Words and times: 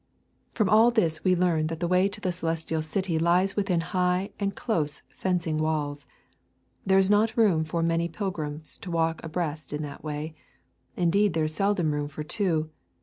From 0.55 0.67
all 0.67 0.89
this 0.89 1.23
we 1.23 1.35
learn 1.35 1.67
that 1.67 1.79
the 1.79 1.87
way 1.87 2.09
to 2.09 2.19
the 2.19 2.31
Celestial 2.31 2.81
City 2.81 3.19
lies 3.19 3.55
within 3.55 3.81
high 3.81 4.31
and 4.39 4.55
close 4.55 5.03
fencing 5.09 5.59
walls. 5.59 6.07
There 6.83 6.97
is 6.97 7.07
not 7.11 7.37
room 7.37 7.63
for 7.63 7.83
many 7.83 8.07
pilgrims 8.09 8.79
to 8.79 8.89
walk 8.89 9.23
abreast 9.23 9.71
in 9.71 9.83
that 9.83 10.03
way; 10.03 10.33
indeed, 10.95 11.33
there 11.35 11.43
is 11.43 11.53
seldom 11.53 11.93
room 11.93 12.07
for 12.07 12.23
two. 12.23 12.71